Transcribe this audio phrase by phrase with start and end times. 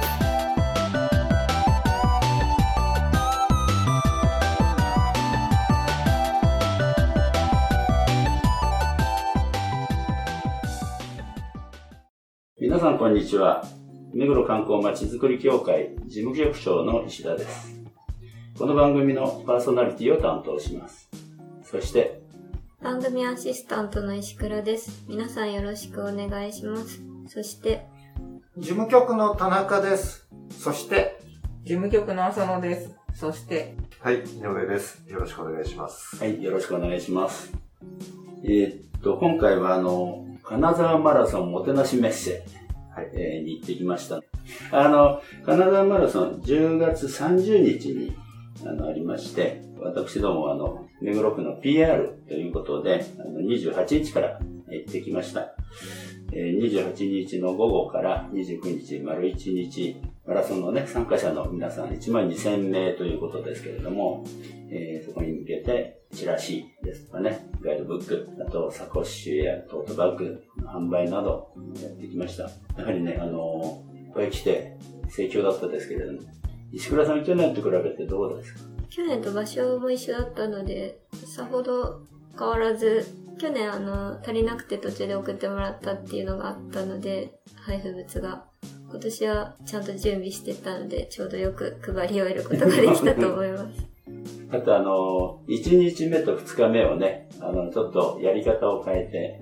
[12.71, 13.65] 皆さんこんにちは。
[14.13, 17.81] 目黒観光まちづくり協会事務局長の石田です。
[18.57, 21.09] この番組のパーソナリティを担当します。
[21.65, 22.21] そして、
[22.81, 27.85] 番組アシスタントの石倉です皆さんよろしくお願いしますそして
[28.57, 30.29] 事務局の田中です。
[30.57, 31.19] そして、
[31.65, 32.95] 事務局の浅野です。
[33.13, 35.03] そして、はい、井上です。
[35.09, 36.15] よろしくお願いします。
[36.15, 37.51] はい、よろしくお願いします。
[38.45, 42.43] えーっと、今回はあの、金沢マラソンもてなしメッセ、
[43.01, 44.21] はいえーに行ってきました。
[44.71, 48.15] あの、金沢マラソン10月30日に
[48.65, 55.53] あのありまして、私どもあの、目黒区の PR ということで、あの28日から行ってきました。
[56.33, 64.23] えー28日の午後から29日、丸1日、マラソンのね、参加者の皆さん1万2000名ということですけれども、
[64.69, 72.43] えーそこに向けて、チラシですとかね、ガイドブック、あとサコッシュやトートバッグの販売などやってきました。
[72.77, 74.77] やはりね、あのーいっぱい来て
[75.09, 76.19] 盛況だったですけれども、
[76.73, 78.59] 石倉さん去年と比べてどうですか？
[78.89, 82.01] 去年と場所も一緒だったのでさほど
[82.37, 83.05] 変わらず
[83.41, 88.45] 去年あの足りなくて途中で送ってもらったっていうのがあったので配布物が
[88.87, 93.87] 今年はちゃんと準備してたのでちょうどよく配り終えることができたと思います
[94.53, 99.39] あとあの、1日目と2日目をね、あの、ちょっとやり方を変えて、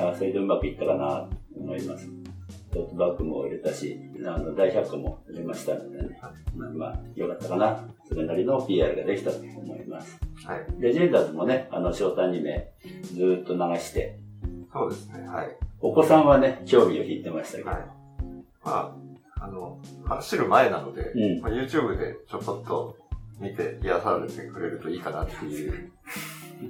[0.00, 2.23] あそれでうまくいったかなと思います。
[2.74, 6.18] トートバッグも入れたし、あの、大百科も入れましたのでね、
[6.56, 7.84] まあ、まあ、よかったかな。
[8.08, 10.18] それなりの PR ができたと思います。
[10.44, 10.66] はい。
[10.80, 12.72] レジェンダーズもね、あの、ショートアニメ、
[13.04, 14.18] ずーっと流して、
[14.72, 15.26] そうですね。
[15.28, 15.56] はい。
[15.80, 17.78] お子さんはね、興味を引いてましたけど、はい。
[18.64, 18.96] ま
[19.38, 22.96] あ、あの、走る前なので、うんまあ、YouTube でちょこっと
[23.38, 25.92] 見て癒されてくれるといいかなっていう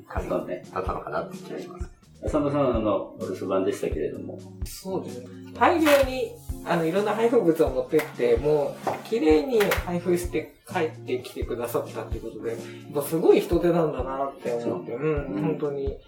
[0.06, 0.28] 感じ。
[0.28, 1.93] だったのかなって気がします。
[2.26, 5.26] 浅野さんはあの、お留守番でしたけれども、そうですね。
[5.54, 6.32] 大量に、
[6.64, 12.58] あの、いろんな配布物を持ってって、もう、綺麗に配布して帰ってきてくださったってことで、やっ
[12.94, 15.98] ぱすごい人手なんだなって思って、うん、うん本当に、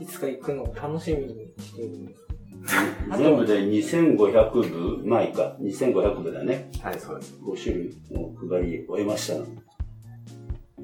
[0.00, 2.22] いつか行くのを楽しみにしてるんです。
[3.16, 6.70] 全部で2500部、前か、2500部だね。
[6.82, 7.38] はい、そうです。
[7.40, 9.46] 5種類の配り終えましたの。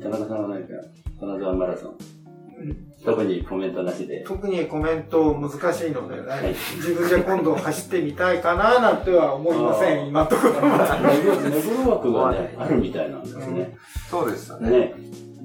[0.01, 0.75] 田中さんは何か、
[1.19, 2.88] 金沢マラソン。
[3.05, 4.25] 特にコメントなしで。
[4.25, 10.99] 特にコメント難しいのではいね、自分で今度走ってみたいかななんては思いません、今のところは。
[11.03, 13.77] 目黒目黒枠がね、あるみたいなんですね。
[14.11, 14.71] そうでしたね。
[14.71, 14.95] ね。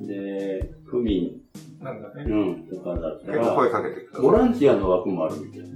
[0.07, 1.31] で、区民、
[1.79, 2.23] なんだね。
[2.23, 4.21] うん、とかだった結構声ら、かけて。
[4.21, 5.67] ボランティアの枠もあるみたいな。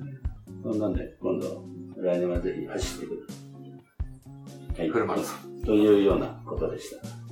[0.64, 1.64] そんなんで、今度、
[1.98, 3.28] 来年はぜひ走ってくる。
[4.78, 4.90] はい。
[4.90, 7.27] フルマラソというようなことでした。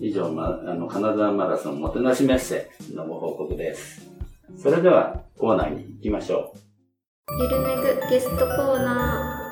[0.00, 4.08] 以上、ま、あの、金沢マラソンもてなしメッセのご報告です。
[4.56, 6.58] それでは、コーナーに行きましょう。
[7.40, 9.48] ゆるめぐゲストコーナー。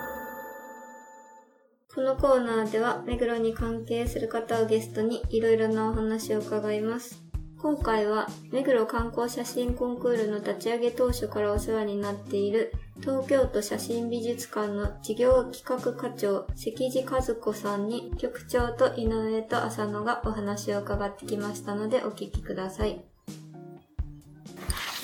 [1.94, 7.22] このコーナーでは目黒に関係する方をゲストにいろいろなお話を伺います。
[7.58, 22.92] 今回は目黒観光写真コンクールの立ち上げ当初からお世話になっている東京都写真美術館の事業企画課長関地和子さんに局長と井上と浅野がお話を伺ってきましたのでお聞きください。
[22.92, 23.00] う。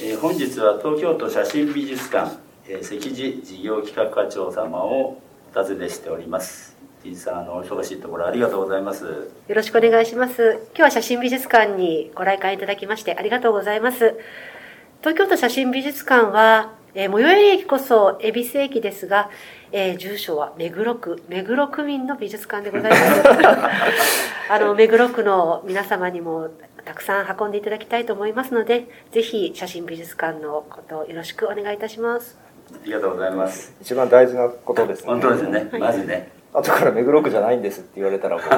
[0.00, 2.36] えー本日は東京都写真美術館、
[2.66, 5.19] えー、関地事業企画課長様を
[5.54, 6.76] お尋ねしております。
[7.02, 9.04] 関地さん、あの、お忙しいところありがとうございます。
[9.48, 10.60] よろしくお願いします。
[10.69, 14.16] 今日は写真美術館にご来館いただきましてありがとうございます。
[15.00, 19.30] 東京都写真美術館は、えー最寄り駅こそ恵比寿駅ですが、
[19.72, 23.22] えー住所は目黒区、目黒区民の美術館でございます。
[24.52, 26.50] あの、目黒区の皆様にも
[26.84, 32.38] たくさん運んでいただきたいと思いますので、ぜひ写真美術館のことをよろしくお願いいたします。
[32.70, 33.74] ありがとうございます。
[33.80, 35.06] 一番大事なことですね。
[35.06, 35.70] 本当ですね。
[35.78, 36.30] まずね。
[36.52, 38.44] 後から目黒区じゃないんですって言われたらもう。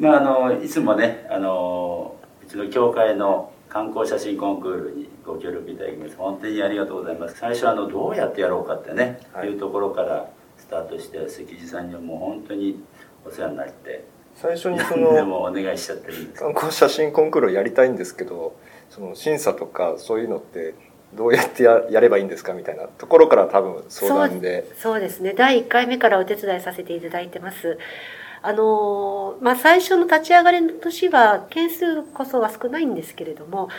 [0.00, 7.38] まあ、あの、いつもね、あの、うちの協会の観光写真コンクールにご協力いただきまして、本当にありがとうございます。
[7.38, 10.28] 最初、あの、どうやってやろうかってね、はいいうところから
[10.58, 12.82] スタートして、関地さんにはもう本当に
[13.24, 14.04] お世話になって、
[14.34, 16.42] 最初にそ何 でのもお願いしちゃってるんです。
[16.42, 18.54] 観光写真コンクールをやりたいんですけど、
[18.90, 20.74] その審査とかそういうのって
[21.14, 25.34] どうやってややればいいんですかみたいなところから多分相談でそうですね。
[25.36, 27.78] 第1回目からお手伝いさせていただいてます。
[28.46, 33.70] あのまあ、最初の立ち上がりの年は件数こそは少ないんですけれども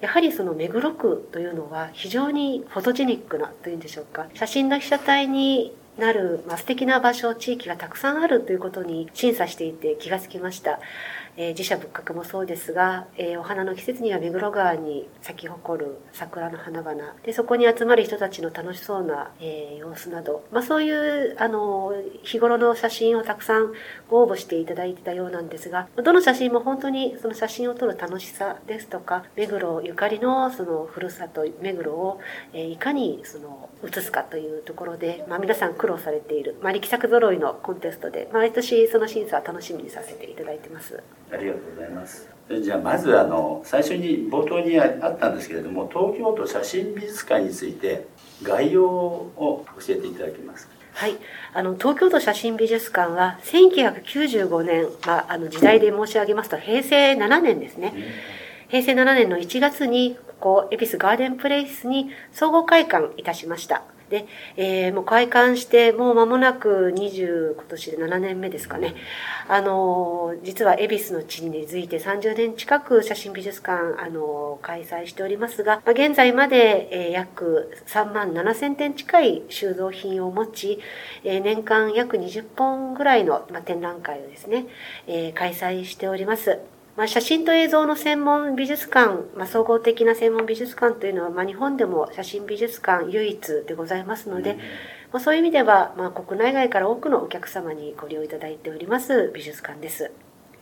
[0.00, 10.78] やはりその目黒区というのは非常にフォトジェニックなというんでしょうか写真の被写体になる、まあ、素敵な場所地域がたくさんあるということに審査していて気がつきました、
[11.36, 17.14] えー自社仏閣もそうですが、えーお花の季節には目黒川に咲き誇る桜の花々。
[17.24, 21.92] でそこに集まる人たちの楽しそうな、えー様子など、まあ、そういうあの
[22.22, 23.72] 日頃の写真をたくさん
[24.10, 32.20] ご応募していただいてたようなんですがどの写真も本当にその写真を撮る楽しさですとか目黒ゆかりのそのふるさと目黒を、
[32.52, 41.02] えーいかにその写すかというところで、まあ、皆さん苦労されている、まあ、力作揃いのコンテストで毎年その審査は楽しみにさせていただいてます。
[41.32, 42.28] ありがとうございます。
[42.62, 48.06] じゃあまずあの最初に冒頭にああったんですけれども東京都写真美術館について
[48.42, 50.77] 概要を教えていただけますか？
[50.98, 51.16] はい、
[51.54, 57.94] あの東京都写真美術館は1995年、まあ、あの時代で申し上げますと平成7年ですね。
[58.66, 63.84] 平成7年の1月にここエピスガーデンプレイスに総合開館いたしました。
[64.10, 64.26] で、
[64.56, 68.94] えーもう開館してもう間もなく20今年で7年目ですかね
[69.48, 80.78] あの実は恵比寿の地に根付いて30年近く写真美術館あの開催しておりますが、まあ、現在まで、えー約3万7000点近い収蔵品を持ち、
[81.24, 84.66] えー年間約20本ぐらいの、まあ、展覧会をですね、
[85.06, 86.77] えー開催しております。
[86.98, 94.56] まあ、写真と映像の専門美術館、まあ、総合的な専門美術館というのは、まあ、日本でも写真美術館唯一でございますので、
[95.12, 100.10] まあ、そういう意味では、まあ、国内外から多くのお客様にご利用いただいております美術館です。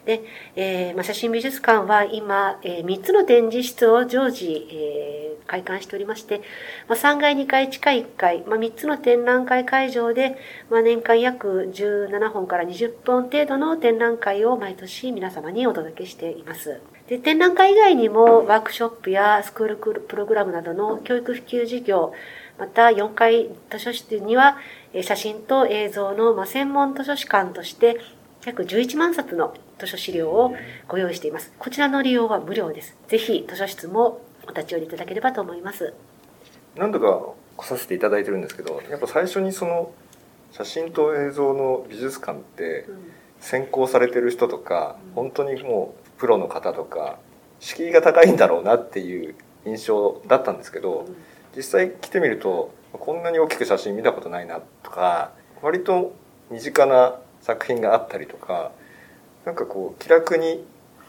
[0.07, 0.23] で、
[0.55, 6.43] えーまあ、写真美術館は今、え3つの展示室を常時、えー開館しておりまして、
[6.89, 10.37] まあ、3階、2階、地下1階、まあ、3つの展覧会会場で、
[10.71, 16.81] まあ、年間約17本から20本程度の展覧会を毎年皆様にお届けしています。
[17.09, 22.13] で展覧会以外にもワークショップやスクールプログラムなどの教育普及事業、
[22.59, 24.59] また4階図書室には
[25.03, 27.99] 写真と映像の専門図書館として
[28.45, 30.55] 約11万冊の図書資料を
[30.89, 31.53] ご用意しています。
[31.59, 32.97] こちらの利用は無料です。
[33.09, 35.95] ぜひ図書室もお立ち寄りいただければと思います。
[36.77, 39.93] 何度か来させていただいてるんですけどやっぱ最初にその
[40.53, 42.87] 写真と映像の美術館って
[43.41, 47.19] 専攻されてる人とか本当にもうプロの方とか
[47.61, 49.35] 敷居が高いんだろうなっていう
[49.65, 51.07] 印象だったんですけど
[51.57, 55.33] 実際来てみるとこんなに大きく写真見たことないなとか
[55.63, 56.15] 割と
[56.51, 58.73] 身近な作品があったりとか
[59.47, 60.63] なんかこう気楽に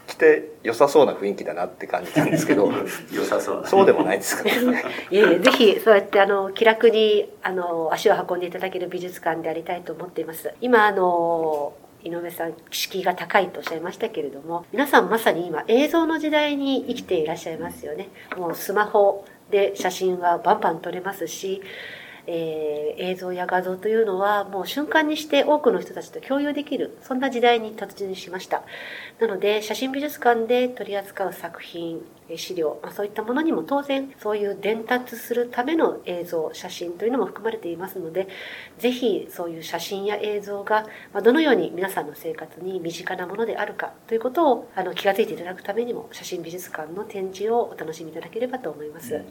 [0.08, 2.72] 来て良さそうな雰囲気だなって感じたんですけど
[3.12, 3.68] 良さそうな。
[3.68, 4.44] そうでもないですか？
[4.46, 4.84] ね。
[5.12, 10.54] いえいえ、ぜひそうやってあの気楽にあの足を運んでいただける美術館でありたいと思っています。
[10.62, 11.74] 今あの
[12.04, 18.08] 井上さん敷居が高いとおっしゃいましたけれども皆さんまさに今映像の時代に生きていらっしゃいますよね
[18.38, 21.62] もうスマホで写真はバンバン撮れますし、
[22.28, 28.64] えー映像や画像というのはもう瞬間にして多くの人たちと共有できるそんな時代に突入しました
[29.20, 32.02] なので写真美術館で取り扱う作品
[32.36, 38.28] 資料、まあ、そういったものにも当然そういう伝達するための映像写真というのも含まれていますので
[38.80, 49.22] ぜひそういう写真や映像がまどのように皆さんの生活に身近なものであるかということをあの気が付いていただくためにも写真美術館の展示をお楽しみいただければと思います。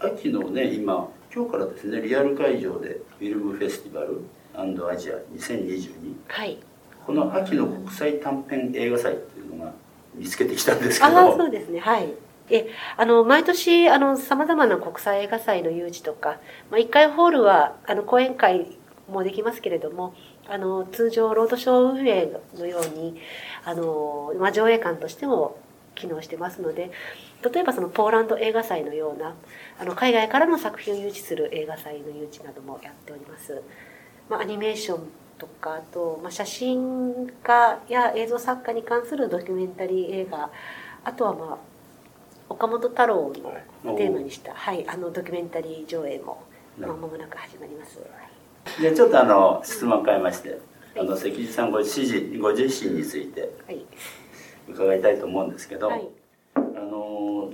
[0.00, 4.22] 秋のね今今日からですねリアル会場でフィルムフェスティバル
[4.54, 6.58] アジア2022はい。
[7.06, 9.72] この秋の国際短編映画祭っていうのが
[10.14, 11.80] 見つけてきたんですけああそどうですね。
[11.80, 12.12] はい。
[12.50, 16.40] えあの毎年あのさまざまな国際映画祭の誘致とか、
[16.70, 18.76] まあ、1回ホールはあの講演会
[19.08, 20.14] もできますけれども
[20.48, 22.28] あの通常ロードショー運営
[22.58, 23.20] のように
[23.64, 25.58] あの、まあ、上映館としても
[25.94, 26.90] 機能してますので
[27.42, 29.34] 例えばそのポーランド映画祭のような
[29.78, 33.62] あの海外からの作品を誘致する映画祭の誘致などもやっております。
[34.28, 40.50] まあ、アニメーションとかあと、まあ、写真家や映像作家に関するドキュメンタリー映画
[41.02, 41.58] あとはまあ
[42.48, 43.32] 岡本太郎
[43.84, 46.42] のテーマにした、はい、あのドキュメンタリー上映も
[46.78, 47.98] まもなく始まります。
[48.80, 50.58] じゃあちょっとあの質問変えまして
[50.96, 53.84] あの関地さんご自身ご自身についてはい、
[54.68, 56.19] 伺いたいと思うんですけど、はい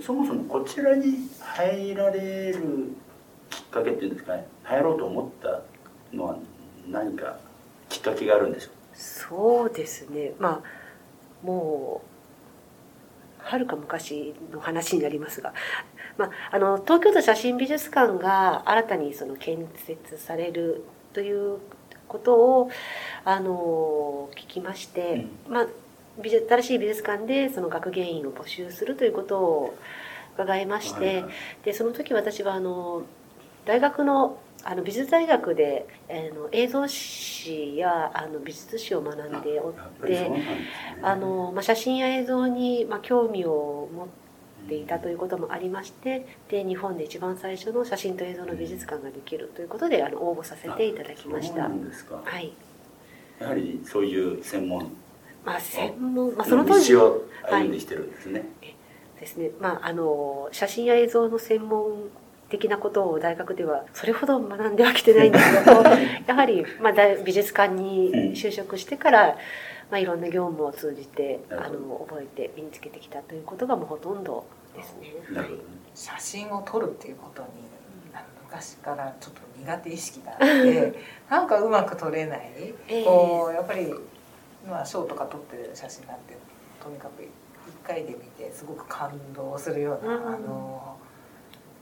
[0.00, 2.92] そもそもこちらに入られる
[3.50, 4.46] きっかけっていうんですかね。
[4.62, 5.62] 入ろうと思った
[6.16, 6.38] のは
[6.88, 7.38] 何か
[7.88, 10.32] きっかけがあるんでしょそうですね。
[10.38, 12.16] まあもう
[13.46, 15.54] はるか昔の話になりますが、
[16.18, 21.58] まあ、あの東京都写真美術館が新たにその建設されるという
[22.08, 22.70] ことを
[23.24, 25.66] あの聞きまして、まあ、
[26.22, 29.78] 美術新しい美術館でその学芸員を募集するということを
[30.34, 31.24] 伺いまして、
[31.64, 33.02] でその時私はあの
[33.64, 39.72] 大学のあの美術大学で、えーの映像史やあの美術史を学んでおっ
[40.04, 40.28] て
[41.02, 44.08] あの、まあ、写真や映像に、まあ、興味を持っ
[44.68, 51.58] ていたということもありましてで日本で一番最初の写真と映像の美術館ができるということであの応募させていただきました。
[51.58, 52.20] なんですか。
[52.24, 52.52] はい
[53.38, 54.90] やはりそういう専門
[55.46, 58.44] まあ、専門、まあ、そのの当時道を歩んできてるんですね。
[59.20, 62.10] ですね、まあ、あの写真や映像の専門
[62.50, 65.82] 的なことを大学ではそれほど学んではきてないんですけど
[66.26, 69.36] やはり、まあ、大美術館に就職してから、
[69.90, 74.44] まあ、いろんな業務を通じてあの覚えて身につけてきたということがもうほとんど
[74.76, 75.14] ですね。
[75.40, 75.48] ね。
[75.94, 77.48] 写真を撮るっていうことに
[78.48, 80.94] 昔からちょっと苦手意識があって
[81.28, 82.52] なんかうまく撮れない、
[82.88, 83.92] ええこうやっぱり、
[84.68, 86.36] まあ、ショーとか撮ってる写真なんて
[86.82, 87.30] とにかく一
[87.84, 90.96] 回で見てすごく感動するような、うんあの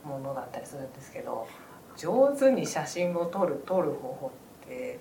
[0.05, 1.47] ものだったりするんですけど
[1.97, 4.31] 上手に写真を撮る撮る方法
[4.63, 4.99] って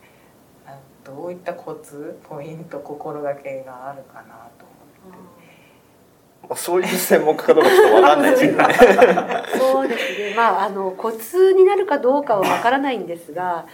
[1.04, 5.44] どういったコツポイント心がけがあるかなと思って。
[6.48, 8.74] まあ、そういう専門家かどうかちょっとわかんないですけどね。
[9.58, 10.34] そうですね。
[10.34, 13.66] まあ、あの、コツになるかどうかはわからないんですが、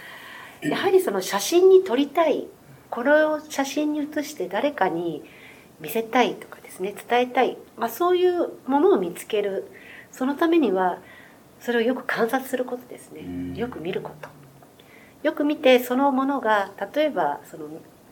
[0.61, 2.47] やはりその写真に撮りたい、
[2.91, 5.23] これを写真に写して誰かに
[5.79, 9.71] 見せたいとかですね、伝えたい、まあそういうものを見つける。
[10.11, 10.99] そのためには、
[11.61, 13.55] それをよく観察することですねうん。
[13.55, 14.29] よく見ること。
[15.23, 17.67] よく見て、そのものが、例えば、その、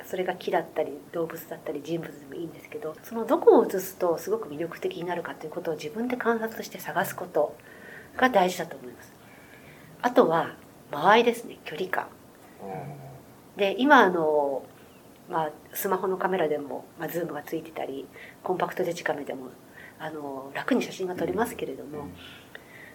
[0.05, 7.55] それが木だったり動物だったり人物でもいいんですけどそのどこを写すとすごく魅力的になるかということを自分で観察して探すこと
[8.17, 9.13] が大事だと思います
[10.01, 10.55] あとは
[10.91, 12.07] 間合いですね距離感
[13.59, 14.63] で今あの、
[15.29, 18.07] まあ、スマホのカメラでも、まあ、ズームがついてたり
[18.41, 19.49] コンパクトデジカメでも
[19.99, 22.07] あの楽に写真が撮れますけれども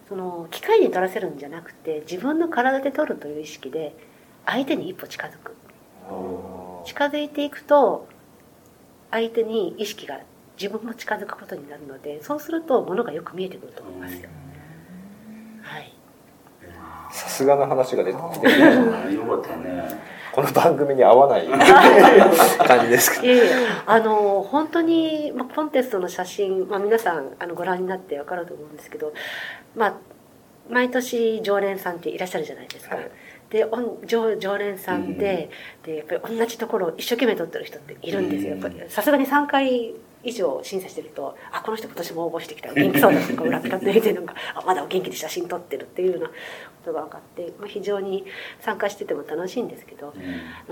[0.09, 3.95] その機械に撮らせるんじゃなくて自分の体で撮るという意識で
[4.47, 5.55] 相手に一歩近づく。
[6.85, 8.07] 近づいていくと
[9.11, 10.21] 相手に意識が
[10.61, 14.29] 自分も近づくことになるのでそうすると物がよく見えてくると思いますよ。
[17.35, 20.15] はい、さすがの話が出てきて、あよかったね。
[20.33, 21.47] この番組に合わない。
[22.67, 23.51] 感じですけいえいえ。
[23.87, 29.13] あの本当に、まあ、コンテストの写真、まあ、皆さんあのご覧になって分かると思うんですけど、
[29.77, 29.95] まあ、
[30.69, 32.97] 毎年常連さんっていらっしゃるじゃないですか。
[32.97, 33.11] はい。
[33.51, 35.51] でおん常常連さんで,、
[35.85, 38.53] でやっぱり同じところを一生懸命撮ってる人っているんですよ。
[38.53, 42.69] やっぱりさすがに3回以上審査してるとあこの人今年も応募してきた。
[42.69, 46.31] ら元気そうだとか裏ペラっててなんかあまだお元気で写真撮ってるっていうような
[46.85, 48.25] ことが分かって、まあ、非常に
[48.61, 50.13] 参加してても楽しいんですけど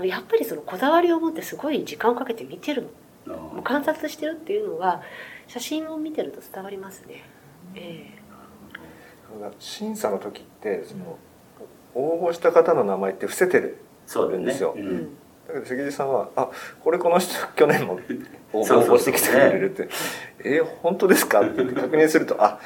[0.03, 2.87] やっぱりそのこだわりを持ってすごい時間をかけて見てる
[3.25, 5.01] うんもう観察してるっていうのは
[5.47, 7.23] 写真を見てると伝わりますね。
[7.75, 8.05] え
[9.39, 11.17] ど審査の時ってその
[11.95, 14.47] 応募した方の名前って伏せてるそうだよね。
[14.47, 14.75] ですよ
[15.47, 16.49] だけど関地さんは「あ
[16.81, 17.99] これこの人 去年も
[18.53, 19.89] 応募してきてくれる」って
[20.43, 22.59] 「えー本当ですか?」って言って確認すると「あ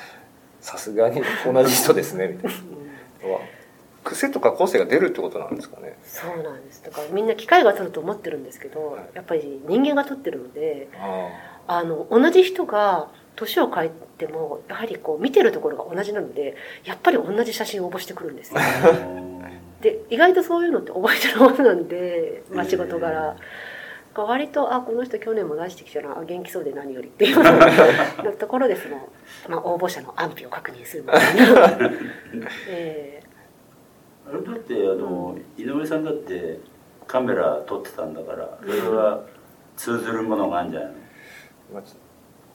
[0.59, 2.57] さすがに同じ人ですね」みたいな。
[2.57, 2.66] の
[3.23, 3.39] は。
[4.03, 5.97] 癖とか個性が出るってことなんですかね。
[6.03, 6.83] そうなんです。
[6.83, 9.09] だからみんな機械が撮ると思ってるんですけど、はい。
[9.13, 16.55] やっぱり人間が撮ってるのでああの同じ人が年を変えてもやはりこう見てるところが同じなので
[16.85, 18.59] やっぱり同じ写真を応募してくるんですよ。
[19.81, 23.35] で意外とそういうのって覚えてるものなんで、まあ、仕事柄。
[24.17, 27.35] が割とあこの人去年も出してきたなあ元気そうで何よりっていう
[28.37, 29.09] ところでその、
[29.47, 31.89] まあ、応募者の安否を確認するみたいな、
[32.67, 33.21] え
[34.27, 36.59] あれだってあの、井上さんだって
[37.07, 39.21] カメラ撮ってたんだからそれは
[39.77, 40.95] 通ずるものがあるんじゃないの？
[41.73, 41.83] まあ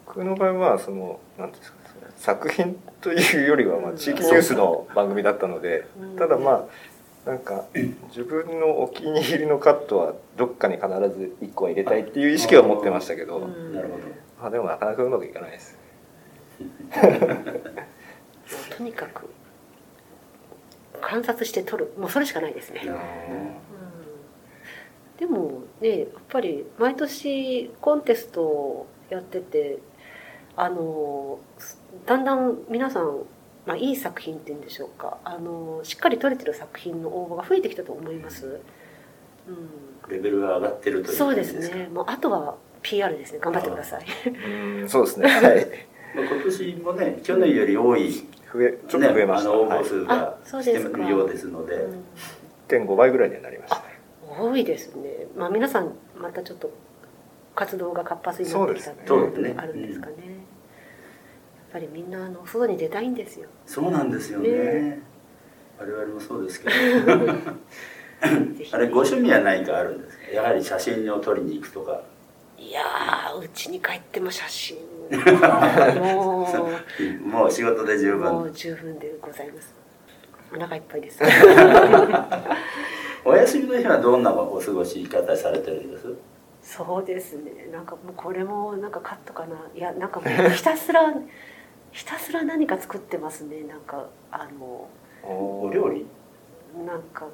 [0.04, 1.82] 僕の場合はその何ていうんですか
[2.16, 6.16] 作品というよりはまあ地域ニュースの番組だったのでうん。
[6.16, 6.64] ただまあ
[7.26, 7.66] なんか
[8.08, 13.46] 自分のお気に入りのカットはどっかに必ず1個は入れたいっていう意識は持ってましたけど、な
[13.80, 14.02] るほど。
[14.40, 15.78] まあ、でもなかなかうまくいかないです。
[18.76, 19.28] とにかく
[21.00, 21.92] 観察して撮る。
[21.96, 22.96] もうそれしかないですね、うん。
[25.18, 29.78] でもねやっぱり毎年コンテストをやってて
[30.56, 31.38] あの
[32.04, 33.22] だんだん皆さん、
[33.66, 35.18] まあ、いい作品っていうんでしょうか。
[35.24, 38.60] あのしっかり撮れてる作品の応募が増えてきたと思います、
[39.46, 41.88] うん、レベルが上がってるというそうですね。
[41.92, 43.38] もうあとは PR ですね。
[43.40, 44.04] 頑張ってください。
[44.80, 45.28] うんそうですね。
[45.30, 45.66] はい。
[46.14, 48.10] まあ今年もね、去年より多い、
[48.52, 49.80] 増えちょっと増えました、ね、あの応はい。
[49.80, 50.98] 募数があそうしてですか。
[50.98, 52.04] るようですので、うん
[52.68, 53.82] 1.5倍ぐらいにはなりましたね。
[54.38, 55.26] 多いですね。
[55.36, 56.70] まあ皆さんまたちょっと
[57.54, 59.38] 活動が活発になってきたっていうそうです。
[59.38, 60.14] ねことがあるんですかね
[61.72, 63.48] ぱりみんなあの外に出たいんですよ。
[63.66, 64.48] そうなんですよね。
[64.50, 65.00] ね。
[65.78, 66.72] 我々もそうですけど。
[68.72, 70.30] あれ、ご趣味は何かあるんですか？
[70.32, 72.00] やはり写真を撮りに行くとか。
[72.58, 74.76] いやーうちに帰っても写真。
[75.10, 76.46] も
[77.26, 78.50] もう仕事で十うも分。
[78.50, 79.74] う十分でございます。
[80.54, 81.18] お腹いっぱいです。
[83.24, 86.14] お休みの日はどんなお過ごし方されてるんです？
[86.62, 87.68] そうですね。
[87.72, 89.56] なんかもうこれもなんかカットかな。
[89.74, 91.12] いやなんかもうひたすら
[91.92, 93.62] ひたすら何か作ってますね。
[93.62, 94.88] なんかあの
[95.22, 96.06] お料理？
[96.86, 97.26] なんか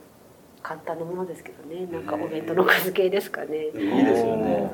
[0.62, 1.86] 簡単なものですけどね。
[1.86, 4.70] なんかお弁当のおかず系ですかね、いいですよね。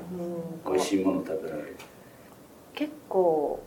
[0.65, 1.77] うん、美味しいもの食べられる。
[2.75, 3.63] 結構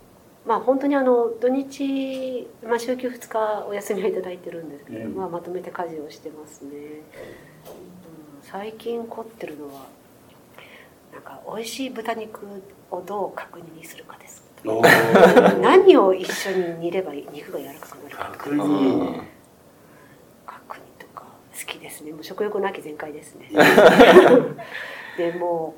[0.45, 5.15] まあ本当にあの土日、まあ、週休2日お休みをいただいてるんですけど、うん。
[5.15, 7.01] まあ、まとめて家事をしてますね、うん、
[8.41, 9.85] 最近凝ってるのは
[11.13, 12.39] なんか美味しい豚肉
[12.89, 14.46] をどう角煮にするかです
[15.61, 18.37] 何を一緒に煮れば肉が柔らかくなるかとか。
[18.45, 18.59] 角煮。
[20.45, 21.23] 角煮とか
[21.53, 22.11] 好きですね。
[22.11, 23.49] もう食欲の秋全開ですね。
[25.17, 25.75] でも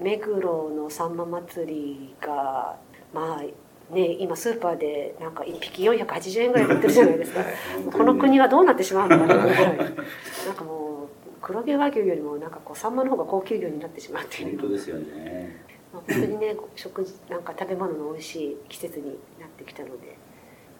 [0.00, 2.76] う目黒のさんま祭りが
[3.12, 7.44] まあね今スーパーでなんか1匹480円ぐらいで売ってるじゃないですか。
[7.92, 9.76] この国はどうなってしまうのかなぐらい。
[9.76, 11.08] なんかもう
[11.40, 14.42] 黒毛和牛よりもなんかこうサンマの方が高級魚になってしまって。
[14.42, 15.67] いる本当ですよね。
[16.08, 20.16] まあ、本当にね食事なんか食べ物の美味しい季節になってきたので。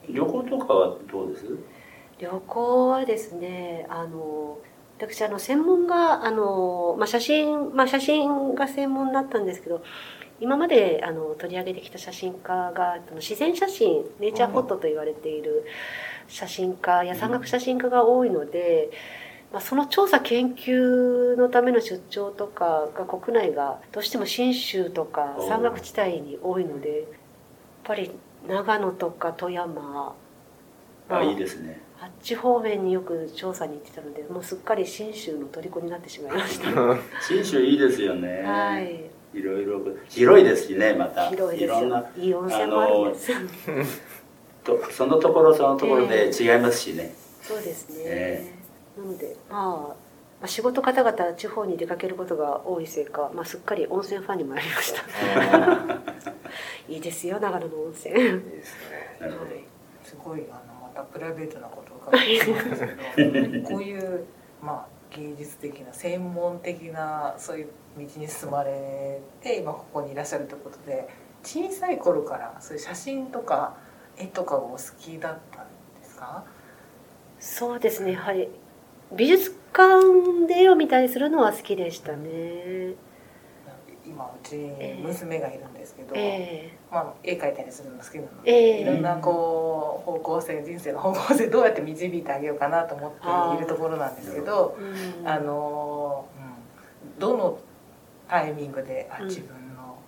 [0.09, 1.45] 旅行とかはどうです？
[2.19, 4.59] 旅行はですねあの
[4.97, 9.85] 私あの専門があの、まあ、写真、まあ、写真が専門だったんですけど
[10.41, 15.67] 今まであの取り上げてきた写真家が自然写真ネイチャーフォトと言われている
[16.27, 18.91] 写真家や山岳写真家が多いので、
[19.53, 27.09] まあ、その調査研究のための出張とかが国内がどうしても信州とかお山岳地帯に多いのでやっ
[27.85, 28.11] ぱり
[28.47, 30.15] 長野とか富山
[31.09, 31.81] あ、いいですね。
[32.01, 36.69] あっち方面によく調査に行ってたのでもうすっかり信州の虜になってしまいました
[37.21, 38.43] 信州いいですよね。
[38.43, 41.29] はいいろいろ広いですしね、また。
[41.29, 43.33] 広いですろんなよいい温泉もあるんです
[44.65, 47.15] とそのところそのところで違いますしね。
[47.43, 48.58] そうですね、え
[48.99, 49.97] なので、まあ、ま
[50.43, 55.03] あ仕事方々地方に出かけることが多いせいか、まあ、すっかり温泉ファンにもなりました。
[56.89, 58.15] いいですよ長野の温泉。
[58.15, 59.17] はいいいですね。
[59.21, 59.51] なるほど。
[60.05, 64.25] すごいあのまたプライベートなことを伺ってしまうんですけど こういう、
[64.63, 71.09] まあ、芸術的な専門的なそういう道に進まれて今ここにいらっしゃるということで
[71.43, 73.75] 小さい頃からそういう写真とか
[74.17, 75.67] 絵とかがお好きだったん
[76.01, 76.45] ですか？
[77.39, 78.49] そうですねやはり
[79.13, 82.95] 美術館で絵を見たりするのは好きでしたね。
[84.05, 84.57] 今うち
[85.03, 95.29] 娘がいるんですけど、えまあ、絵描いたりするの好きなのえで、えいろんなこう方向性人生の方向性どうやって導いてあげようかなと思っているところなんですけどえうん。
[95.29, 96.27] あの、
[97.15, 97.59] うん、どの
[98.29, 99.99] タイミングであうん自分の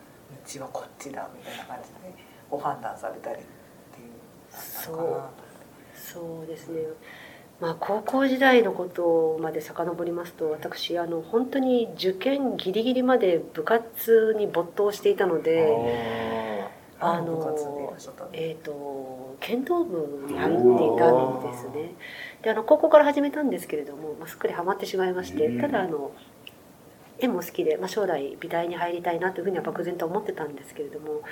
[0.47, 2.15] 道はこっちだみたいな感じで
[2.51, 4.11] ご判断されたりっていう
[4.53, 5.31] あったのかなと
[5.95, 6.81] そうですね
[7.61, 15.69] まあ高校時代のことまで遡りますと私あの本当に受験ギリギリまで部活に没頭していたので
[17.01, 17.57] あ何の
[18.33, 21.95] えー、と剣道部に入っていたんですね。
[22.43, 25.61] であの高校から始めたんですけれども、まあ、すっかりハマってしまいましてうん。
[25.61, 26.13] ただあの
[27.19, 31.23] 絵も好きで、まあ、将来美大に入りたいなというふうには漠然と思ってたんですけれども、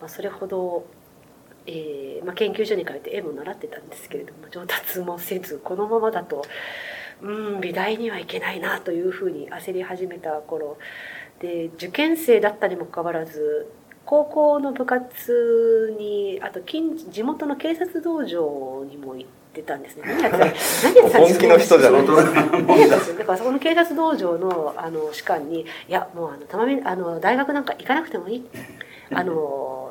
[0.00, 0.84] まあ、それほど、
[1.66, 6.44] えーまあ、研究所に通って絵も習ってたんですけれども上達もせずこのままだと
[7.22, 10.78] うん美大には行けないなというふうに焦り始めた頃。
[11.40, 13.66] で受験生だったにもかかわらず
[14.06, 20.04] 高校の部活にあと近地元の警察道場にも行ってたんですね。
[20.06, 28.44] 何やってた本気の人じゃなだからそこの警察道場のあの士官に「いやもうあのたまみあの大学なんか行かなくてもいい」
[29.12, 29.83] あの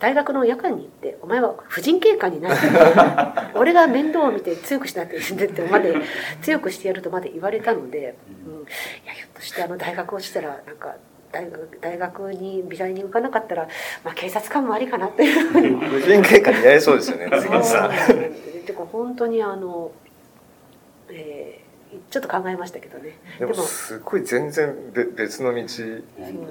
[0.00, 2.56] 大学の夜間に行ってお前は婦人警官になる
[3.54, 5.94] 俺が面倒を見て強くしなって言ってまで
[6.42, 8.64] 強くしてやるとまで言われたので、うん、い
[9.06, 10.96] やひょっとしてあの大学をしたらなんか
[11.30, 13.68] 大学大学に美大に行かなかったら、
[14.02, 15.68] まあ、警察官もありかなというふうに。
[15.76, 17.28] 婦人警官にやりそうですよね。
[17.30, 17.90] そうんなん
[18.66, 19.92] で 本当にあの、
[21.10, 21.69] えー
[22.10, 23.18] ちょっと考えましたけどね。
[23.38, 25.62] でもすごい全然べ別の道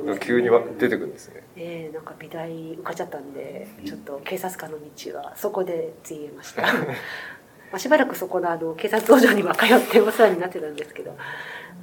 [0.05, 1.43] が急にわ出てくるんですね。
[1.55, 6.61] えー、なんか美大受かっちゃったんでちょっと警察官の道はそこでついました。
[7.71, 11.15] まあしばらくそこのあの警察道場には通ってお世話になってたんですけど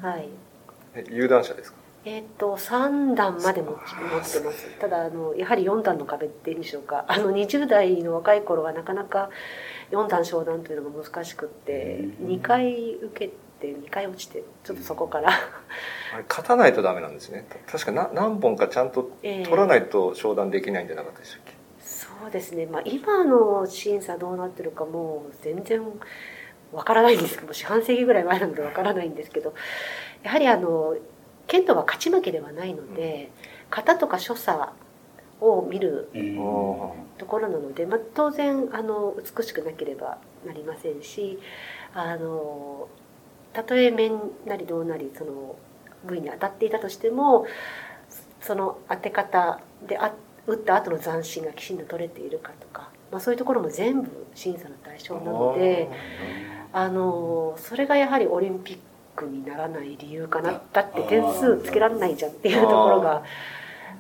[0.03, 0.29] はい。
[0.95, 1.79] え有段者ですか？
[2.09, 4.69] えっ、と3段まで持ち持ってます。
[4.79, 7.05] ただあのやはり4段の壁っていうんでしょうか。
[7.09, 9.29] あの20代の若い頃はなかなか
[9.91, 15.31] 4段昇段というのが難しくって2回受けて2回落ちてちょっとそこから。
[15.31, 17.47] あれ勝たないとダメなんですね。
[17.67, 25.83] 確かな何本かちゃんとえー取らないと商談できないんじゃなかったでしたっけ、そうですね、まあ、今の審査どうなってるかもう全然
[26.73, 29.55] わからないんですけど四半世紀ぐらい前なのでわからないんですけど
[30.23, 30.97] やはりあの
[31.47, 33.31] 剣道は勝ち負けではないので
[33.71, 34.71] 型とか所作
[35.41, 36.09] を見る
[37.19, 41.39] ところなので、まあ、当然あの美しくなければなりませんし
[41.95, 42.89] あの
[43.57, 45.57] たとえ面なりどうなりその
[46.05, 47.47] 部位に当たっていたとしても
[48.43, 50.13] その当て方であ
[50.47, 55.89] 打った後の斬新がきちんと取れているかとか、まあ、そういうところも全部審査の対象なので
[56.73, 58.79] あのそれがやはりオリンピッ
[59.17, 63.25] クにならない理由かなだって点数つけられないじゃんっていうところが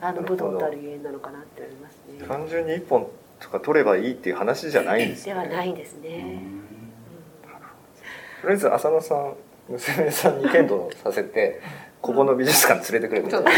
[0.03, 2.27] あの武道とあるゆえんなのかなって思いますね。
[2.29, 3.09] 単純に1本
[3.41, 6.43] とか取ればいいっていう話じゃないんですねはないですね。
[8.43, 9.35] とりあえず浅野さん
[9.69, 11.61] 娘さんに剣道させて
[12.01, 13.51] ここの美術館連れてくれるちょっと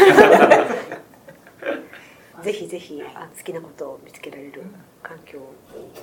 [2.43, 4.63] ぜひぜひあ好きなことを見つけられる
[5.03, 5.53] 環境を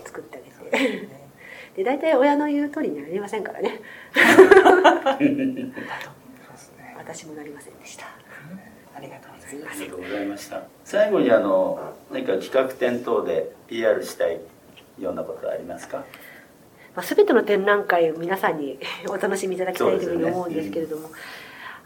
[0.05, 0.41] 作ってあ
[0.71, 1.09] げて。
[1.77, 3.81] で大体親の言う通りになりませんからね。
[6.97, 8.07] 私もなりませんでした。
[8.97, 10.63] ありがとうございますありがとうございました。
[10.85, 14.41] 最後にあの何か企画展等で PR したい
[14.99, 16.05] ようなことはありますか？
[16.97, 18.79] まあ、全ての展覧会を皆さんに
[19.09, 21.11] お楽しみいただきたいというふうに思うんですけれども、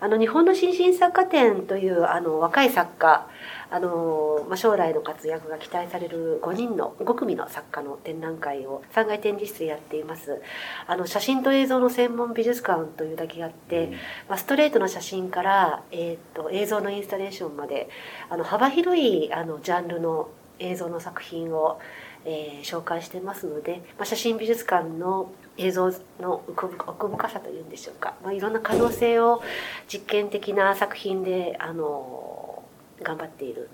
[0.00, 3.26] あの日本の新進作家展というあの若い作家
[3.70, 10.40] あの、まあ、将来の活躍が期待される5人の5組の作家の展覧会を3階展示室でやっています。
[10.86, 13.90] あの写真と映像の専門美術館というだけあって、
[14.28, 17.90] まあ、ストレートの写真から、えー、と映像のインスタレーションまで
[18.30, 21.78] あの幅広いあのジャンルの映像の作品を
[22.24, 29.42] えー紹介してますので、まあ、写真美術館の映像の奥深さというんでしょうか、まあ、いろんな可能性を
[29.88, 32.62] 実験的な作品であの
[33.02, 33.68] 頑張っている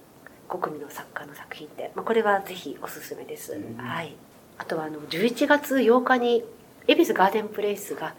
[0.48, 3.76] 5組の作家の作品で、まあ、これはぜひおすすめです、うん。
[3.76, 4.14] はい、
[4.58, 6.44] あとはあの11月8日に
[6.86, 8.14] 恵比寿ガーデンプレイスが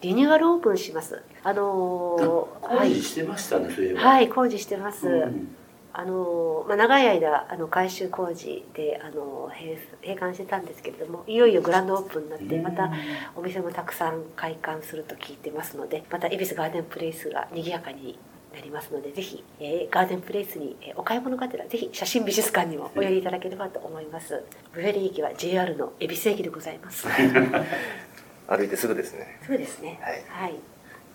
[0.00, 1.22] リニューアルオープンします。
[1.44, 3.94] あのー工事してましたね、そうい。
[3.94, 5.56] はい工事してます、うん
[5.94, 12.90] あのまあ、長い間あの改修工事であの閉閉館してたんですけれどもいよいよグランドオープンになってまた
[13.36, 18.18] お店もたくさん開館すると聞いてますのでまた恵比寿ガーデンプレイスが賑やかに
[18.54, 24.44] なりますのでぜひ、えーガーデンプレイスに、えーお買い物がてらぜひ写真美術館にもお寄りいただければと思います。
[24.74, 27.06] 最寄り駅は JR の恵比寿駅でございます。
[28.46, 29.38] 歩いてすぐですね。
[29.46, 29.98] そうですね。
[30.02, 30.52] はい。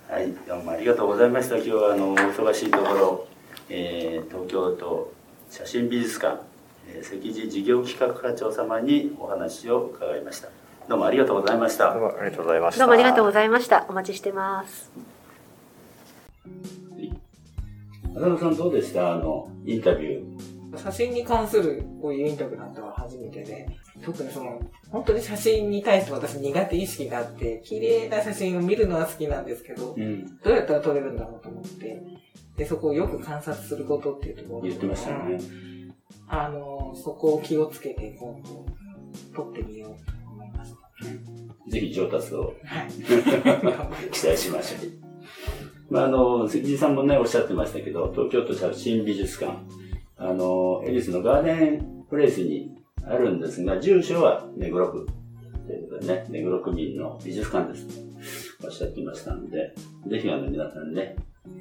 [0.10, 1.58] はい、はい、どうもありがとうございました。
[1.58, 3.28] 今日はあのお忙しいところ、
[3.70, 5.14] えー東京都
[5.50, 6.42] 写真美術館、
[6.88, 10.50] えー関地事業企画課長様にお話を伺いました。
[10.88, 11.94] どうもありがとうございました。
[11.94, 12.02] どう。
[12.04, 12.80] もありがとうございました。
[12.80, 13.86] どうもありがとうございました。
[13.90, 14.90] お待ちしてます。
[18.16, 19.14] 浅野さんどうでした？
[19.14, 20.78] あのインタビュー。
[20.78, 23.68] 写真に関するこういうインタビューなんてのは初めてで、
[24.04, 32.04] 特にその、本当に写真に対して私苦手意識があって、綺麗な写真を見るのは好きなんですけど、うん、どうやったら撮れるんだろうと思って、
[32.58, 35.40] で、そこをよく観察することっていうところ言ってましたよね。
[36.28, 38.66] あの、そこを気をつけて、今度、
[39.36, 41.72] 撮ってみようと思いました。
[41.72, 42.92] ぜひ上達をはい。
[44.12, 45.94] 期待しましょう。
[45.94, 49.58] まあ、あの、関地さんもね、おっしゃってましたけど、東京都写真美術館、
[50.18, 55.08] あの、恵比寿のガーデンプレイスにあるんですが、住所は目黒区
[55.68, 59.74] ということでね、目黒区民の美術館ですとおっしゃってましたので、
[60.08, 61.16] ぜひあの皆さんね、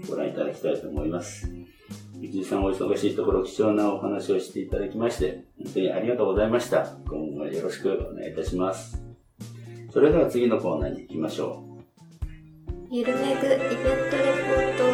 [0.08, 1.50] ご覧いただきたいと思います。
[2.20, 6.96] 関地さんお忙しいところ貴重なお話をしていただきまして、本当にありがとうございました。
[7.08, 9.02] 今後もよろしくお願いいたします。
[9.92, 11.66] それでは次のコーナーに行きましょう。
[12.88, 13.58] ゆるめぐイベントレ
[14.46, 14.86] ポート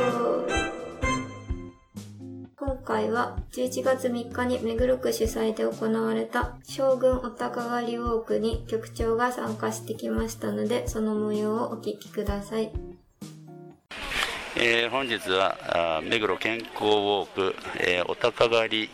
[2.57, 12.73] 今回は11月3日に目黒区主催で行われた将軍お高狩りウォークに局長が参加してきましたのでその模様をお聞きください
[14.57, 18.91] えー本日は目黒健康ウォーク、えーお高狩り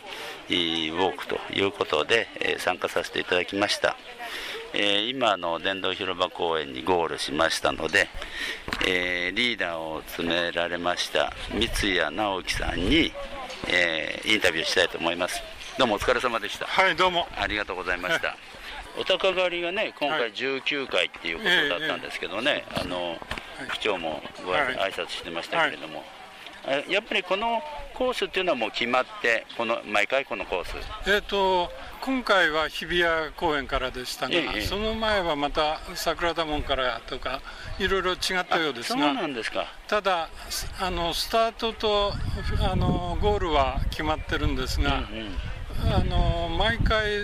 [0.49, 3.97] えーウォークということで、えー参加させていただきました、
[4.73, 8.07] えー今の電動広場公園にゴールしましたので、
[8.87, 13.11] えーリーダーを務められました三谷直樹さんに、
[13.67, 15.41] えーインタビューしたいと思います
[15.77, 17.27] どうもお疲れ様でしたはい、どうも。
[17.37, 18.37] ありがとうございました。
[18.97, 23.17] お高狩りがね、今回19回っていうことだったんですけどね、あの、
[23.69, 26.03] 区長もご挨拶してましたけれども、
[26.65, 27.61] あやっぱりこの
[27.93, 30.75] コースっていうのはもう決まって、この毎回このコース？
[31.09, 31.69] えっ、と、
[32.01, 37.41] 今回は日比谷公園からでしたが、ええその前はまた桜田門からとか、
[37.79, 39.67] いろいろ違ったようですそうが、なんですか。
[39.87, 42.13] ただ、すあのスタートと
[42.69, 45.03] あのゴールは決まってるんですが、
[45.85, 47.23] あの毎回、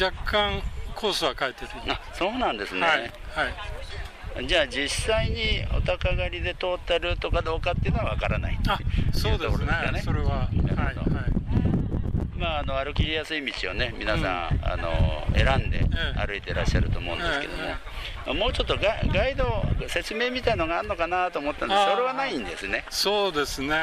[0.00, 0.62] 若干
[0.94, 1.70] コースは変えてる。
[1.88, 2.80] あ、そうなんですね。
[2.80, 4.46] はい、はい。
[4.46, 8.58] じゃあ実際にお高狩りで通ったルートかどうかっていうのはわからない。
[8.68, 8.78] あ、
[9.12, 10.02] そうですね。
[10.04, 11.30] それは、はい、はい。
[12.40, 17.48] まあ、あの歩きやすい道をね皆さん、あの選んで歩いてらっしゃると思うんですけ
[18.26, 23.76] ども、もうちょっとガガイド説明みたいのがあるのかなと思ったんですそれはないんですねそうですね。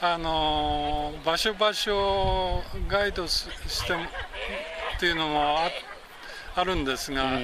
[0.00, 5.70] あのー場所場所をガイドすしてもっていうのもあ
[6.54, 7.38] あるんですが、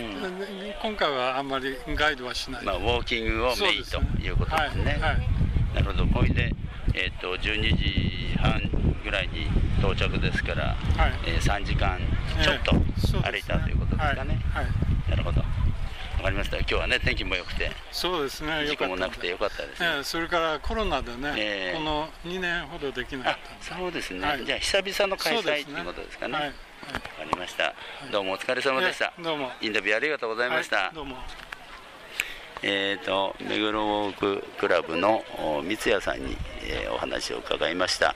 [0.82, 2.64] 今回はあんまりガイドはしない。
[2.64, 4.98] まあ、ウォーキングをメインということですね。
[5.74, 6.54] なるほど、これで、
[6.94, 8.60] えっと12時半
[9.04, 9.46] ぐらいに
[9.80, 10.76] 到着ですから、
[11.26, 11.98] えー3時間
[12.42, 12.72] ちょっと
[13.22, 14.38] 歩いたということですかね。
[15.10, 15.42] なるほど。
[16.22, 16.58] わかりました。
[16.58, 18.64] 今日はね、天気も良くて、そうですね。
[18.68, 19.88] 事故もなくて良かったですね。
[19.96, 24.24] ええそれからコロナでね、ええこの2年ほどできなかったそうですね。
[24.24, 26.34] はいじゃあ久々の開そうですね催ということですかね。
[26.34, 26.54] はいわか
[27.24, 27.74] りました。
[28.12, 29.06] どうもお疲れ様でした。
[29.06, 30.76] ええどうもインタビューありがとうございました。
[30.76, 31.16] はいどうも。
[32.62, 38.14] えー、と目黒ウォーククラブのお三谷さんに、えーお話を伺いました、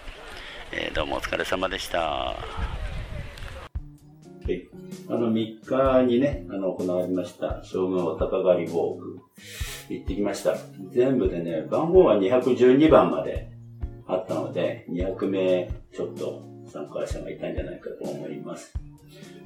[0.71, 2.37] えーどうもお疲れ様でした
[4.47, 4.69] はい、
[5.09, 9.19] あの3日にねあの行われました将軍お高狩りウォーク
[9.89, 10.57] 行ってきました。
[10.93, 13.51] 全部でね番号は212番まで
[14.07, 18.73] あったので200名ちょっと参加者がいたんじゃないかと思います。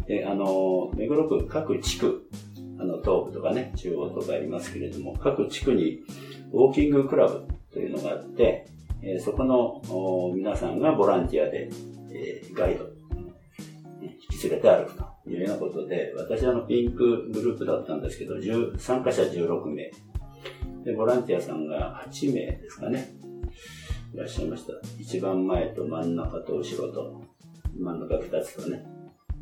[0.06, 2.28] であの目黒区各地区
[2.80, 6.00] あの、東部とかね、中央とかありますけれども、各地区に
[6.50, 8.66] ウォーキングクラブというのがあって、
[9.02, 9.82] えーそこの
[10.34, 11.70] 皆さんがボランティアで、
[12.10, 12.86] えーガイド、
[14.48, 18.34] ね引き連れて歩くというようなことで、私はあのピンクグループだったんですけど、
[18.78, 19.90] 参加者16名。
[20.84, 23.12] で、ボランティアさんが8名ですかね。
[24.14, 24.72] いらっしゃいました。
[24.98, 27.22] 一番前と真ん中と後ろと、
[27.78, 28.84] 真ん中2つとね、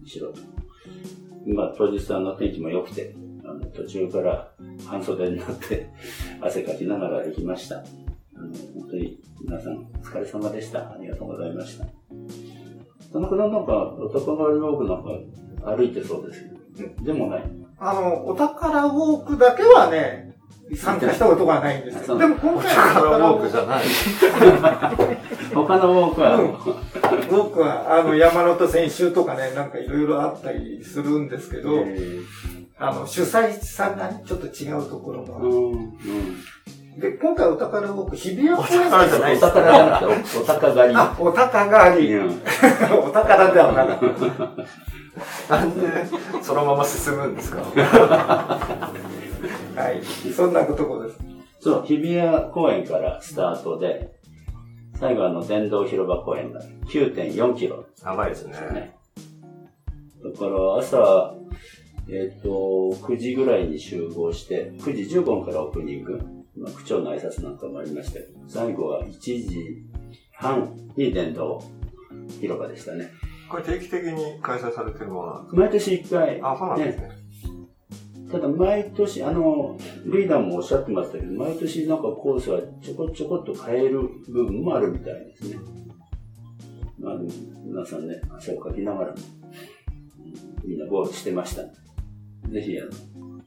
[0.03, 0.41] 後ろと。
[1.47, 4.53] まあ、当日の天気も良くて、あの途中から
[4.87, 5.89] 半袖になって
[6.43, 7.79] 汗かきながら行きました。
[7.79, 10.93] あの本当に皆さんお疲れ様でした。
[10.93, 11.98] ありがとうございました。
[13.19, 16.45] 田中さんなんか、お高狩りウォークなんか歩いてそうです
[16.77, 17.45] けど、でもない。
[17.81, 20.37] あの、お宝ウォークだけはね、
[20.77, 22.19] 参加したことがないんですよ。
[22.19, 23.85] でも今回のお宝ウォークじゃない。
[25.55, 31.85] 他のウォークは、ウォークは、あの、山手線集とかね、なんかいろいろあったりするんですけど、
[32.79, 35.51] あの、主催さんがね、ちょっと違うところもある。
[36.99, 42.19] で、今回お宝ウォーク、日比谷公園お宝じゃないですお宝じゃなくておお宝狩りあ、お宝狩り。
[42.19, 43.99] お宝ではなかっ
[45.49, 45.57] た。
[45.57, 45.87] なんで、
[46.43, 47.61] そのまま進むんですか？
[47.71, 48.91] は
[49.93, 50.03] い。
[50.33, 51.19] そんなとこです。
[51.61, 54.13] そう、日比谷公園からスタートで、
[54.99, 57.85] 最後あの、電動広場公園が9.4キロ。
[58.03, 58.55] 長いですね。
[60.25, 61.35] だから朝、
[62.11, 66.19] えっ、と、9時ぐらいに集合して、9時15分からオープニング、
[66.61, 69.87] まあ、区長の挨拶なんかもありましたけど、最後は1時
[70.33, 71.63] 半に電動
[72.41, 73.11] 広場でしたね。
[73.49, 77.11] これ定期的に開催されてるものなんです毎年1回、あ、そうなんですね。
[78.31, 85.57] ただ毎年、あの、リーダーもおっしゃってましたけど、毎年なんかコースはちょこちょこっと変える部分もあるみたいですね。
[86.99, 87.15] まあ、
[87.65, 89.17] 皆さんね、汗をかきながらも、
[90.63, 91.63] みんなゴールしてました。
[91.63, 92.91] ぜひ、あの、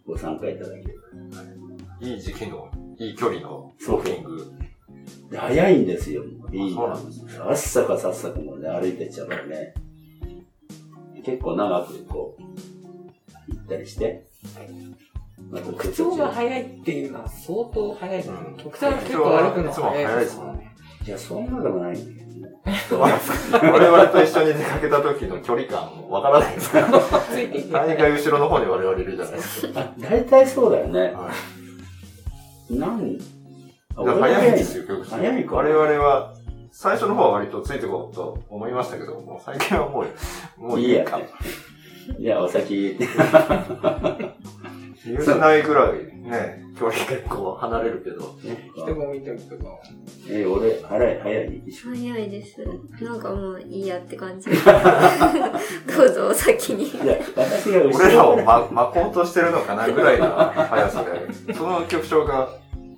[0.06, 2.08] ご参加いただければ。
[2.08, 2.72] いい時期の、
[3.02, 4.52] いい距離のウそうォーキング。
[5.32, 6.24] で早いんですよ。
[6.52, 9.74] いいそうなんですさっさかさっさかもうね、歩いてっちゃうからね。
[11.24, 12.42] 結構長くこう、
[13.52, 14.28] 行ったりして。
[15.50, 18.38] また特徴が早いっていうのは相当早いですね。
[18.58, 20.76] 特徴が結構歩くの早いですもんね。
[21.08, 23.14] いや、そんなでもないんだけどね。
[23.52, 26.92] 我々と一緒に出かけた時の距離感、わからないです から。
[27.72, 29.80] 大概後ろの方に我々いるじゃないですか。
[29.82, 31.14] あ、大体そうだよね。
[32.80, 33.18] なん
[33.96, 35.56] あだから早いんですよ、結構早いか。
[35.56, 36.34] 我々は、
[36.72, 40.06] 最初の方は割とついてこうと思いましたけど、もう最近はも
[40.58, 41.20] う、もういいか。
[42.20, 42.98] じゃあお先。
[45.06, 48.36] 見失ないぐらいね、距離結構離れるけど。
[48.76, 49.80] 人混みとか。
[50.30, 51.62] えー、俺、早い、早い？
[51.72, 52.64] 早いです。
[53.02, 54.50] なんかもういいやって感じ。
[55.98, 56.84] どうぞお先に。
[56.86, 62.50] いや、私が俺らをま巻こうとしてるのかなぐらいの速さで、その曲調が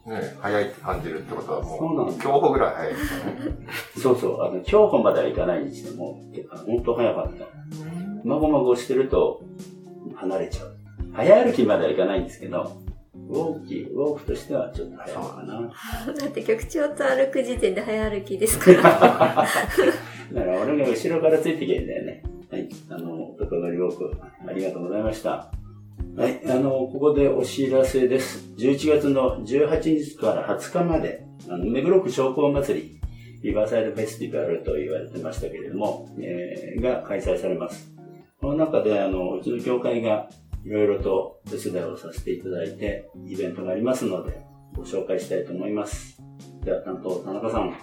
[0.05, 3.67] ね、早いって感じるってことはもう、競歩ぐらい早いですよね。
[3.97, 6.19] そうそう、あの、競歩まではいかないにしても、
[6.65, 7.45] 本当早かった。
[8.25, 9.41] まごまごしてると、
[10.15, 10.75] 離れちゃう。
[11.13, 12.81] 早歩きまではいかないんですけど、
[13.29, 15.61] ウォーキー、ウォークとしてはちょっと早いかな。
[16.13, 18.81] だって局長と歩く時点で早歩きですから。
[20.33, 22.23] だから俺が後ろからついてきけんだよね。
[22.49, 22.69] はい。
[22.89, 24.11] あの、男のりウォーク、
[24.47, 25.51] ありがとうございました。
[26.15, 28.53] はい、あの、ここでお知らせです。
[28.57, 32.99] 11月の18日から20日まで、あの、目黒区商工祭り、
[33.41, 37.91] リバーサイドフェスティバルと言われてましたけれども、えー、が開催されます。
[38.39, 40.29] この中で、あの、うちの協会が
[40.65, 44.45] いろいろと手伝いをさせていただいて、イベントがありますので、
[44.75, 46.21] ご紹介したいと思います。
[46.63, 47.75] では、担当、田中さん。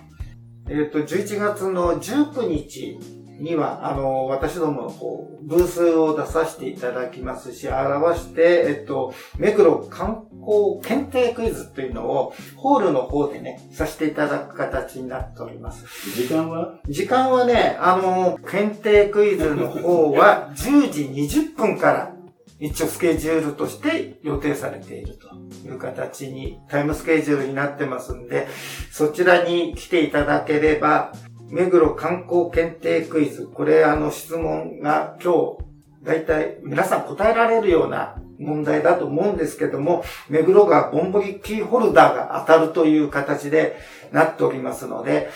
[0.68, 2.98] えっ、ー、と、11月の19日
[3.40, 15.84] には、あの、私どものこう、ブースを出させていただきますし、表して、えっと、目黒観光検定クイズというのを、ホールの方でね、させていただく形になっております。
[16.14, 16.78] 時間は？
[16.88, 22.14] 時間はね、あの、検定クイズの方は、10時20分から
[22.61, 25.35] 一応スケジュールとして予定されていると
[25.66, 28.46] いう形に、タイムスケジュールになってますんで、
[28.90, 31.12] そちらに来ていただければ、
[31.49, 43.79] 目黒観光検定クイズ、これあの質問が今日、だいたい皆さん答えられるような問題だと思うんですけども、目黒川ボンボリキーホルダーが当たるという形で
[44.12, 45.31] なっておりますので、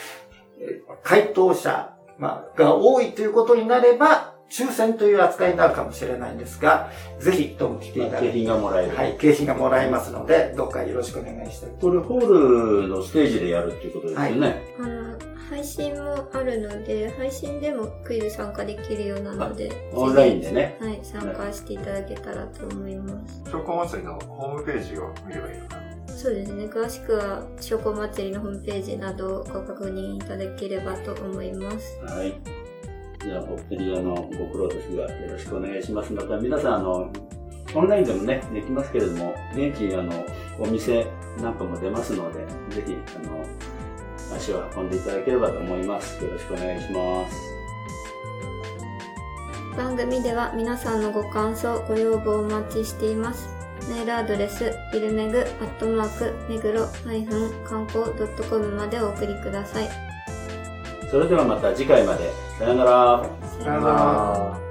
[1.02, 1.90] 回答者、
[2.56, 8.26] が多いということになれば、抽選という扱いになるかもしれないんですが、ぜひとも来ていただいて。
[8.28, 8.96] 景品がもらえる。
[8.96, 11.70] はい、景品がもらえますので、どうかよろしくお願いしたい。
[11.80, 14.46] これホールのステージでやるっていうことですよね。
[14.46, 15.18] はい、あの、
[15.50, 20.78] 配信もあるので、配信でもクイズ参加できるようなので、オンラインでね。
[20.80, 23.42] はい、参加していただけたらと思います。
[23.50, 25.84] 商工祭りのホームページを見ればいいのかな
[26.16, 26.64] そうですね。
[26.64, 31.98] 詳しくは、商工祭りのホームページなどをご確認いただければと思います。
[32.04, 32.53] はい。
[33.24, 36.12] じゃあ、お二人、あの、ご苦労ですが、よろしくお願いします。
[36.12, 37.10] また、皆さん、あの、
[37.74, 40.12] オンラインでもね、できますけれども、現地、あの、
[40.58, 41.06] お店
[41.40, 42.40] なんかも出ますので、
[42.74, 43.44] ぜひ、あの、
[44.36, 46.22] 足を運んでいただければと思います。
[46.22, 47.54] よろしくお願いします。
[49.74, 53.48] 番組では皆さんのご感想、ご要望をお待ちしています。
[53.88, 56.86] メールアドレス、ビルメグ、アットマーク、目黒、
[57.64, 58.04] 観光
[58.48, 60.13] .com までお送りください。
[61.10, 62.30] それではまた次回まで。
[62.58, 63.24] さよなら。
[63.60, 64.63] さよなら。